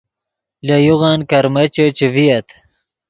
لے 0.65 0.77
یوغن 0.85 1.19
کرمیچے 1.29 1.85
چے 1.97 2.05
ڤییت 2.13 2.47